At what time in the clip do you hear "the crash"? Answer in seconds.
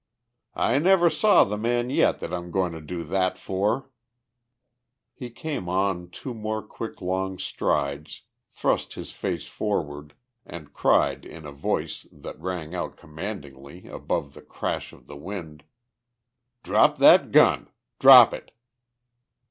14.33-14.91